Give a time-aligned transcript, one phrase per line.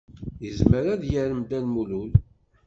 [0.43, 2.13] Yezmer ad yarem Dda Lmulud?